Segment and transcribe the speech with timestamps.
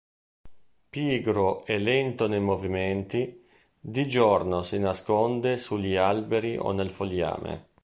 [0.89, 3.45] Pigro e lento nei movimenti,
[3.79, 7.67] di giorno si nasconde sugli alberi o nel fogliame.